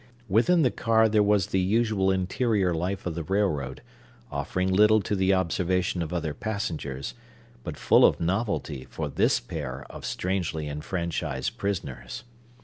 Within 0.27 0.63
the 0.63 0.71
car 0.71 1.07
there 1.07 1.21
was 1.21 1.45
the 1.45 1.59
usual 1.59 2.09
interior 2.09 2.73
life 2.73 3.05
of 3.05 3.13
the 3.13 3.21
railroad, 3.21 3.83
offering 4.31 4.73
little 4.73 4.99
to 4.99 5.15
the 5.15 5.31
observation 5.31 6.01
of 6.01 6.11
other 6.11 6.33
passengers, 6.33 7.13
but 7.63 7.77
full 7.77 8.03
of 8.03 8.19
novelty 8.19 8.87
for 8.89 9.07
this 9.09 9.39
pair 9.39 9.85
of 9.91 10.03
strangely 10.03 10.67
enfranchised 10.67 11.55
prisoners. 11.55 12.23